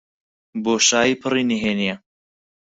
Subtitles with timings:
[0.63, 1.95] بۆشایی پڕی نهێنییە.